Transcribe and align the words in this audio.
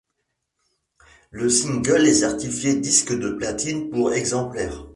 Le 1.29 1.47
single 1.47 2.07
est 2.07 2.15
certifié 2.21 2.73
disque 2.75 3.13
de 3.15 3.29
platine 3.33 3.91
pour 3.91 4.11
exemplaires. 4.13 4.87